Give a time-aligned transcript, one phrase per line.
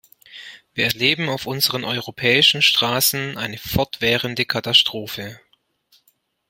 [0.73, 5.39] Wir erleben auf unseren europäischen Straßen eine fortwährende Katastrophe.